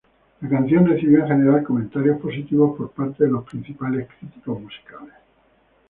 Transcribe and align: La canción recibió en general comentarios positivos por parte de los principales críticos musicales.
La 0.41 0.49
canción 0.49 0.87
recibió 0.87 1.19
en 1.19 1.27
general 1.27 1.63
comentarios 1.63 2.19
positivos 2.19 2.75
por 2.75 2.89
parte 2.89 3.23
de 3.23 3.29
los 3.29 3.43
principales 3.47 4.07
críticos 4.19 4.59
musicales. 4.59 5.13